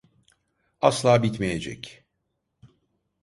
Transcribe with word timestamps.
Asla 0.81 1.23
bitmeyecek. 1.23 2.03